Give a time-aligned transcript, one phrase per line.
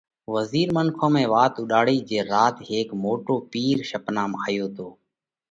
[0.33, 4.87] وزِير منکون ۾ وات اُوڏاڙئِي جي راتي هيڪ موٽو پِير شپنا ۾ آيو تو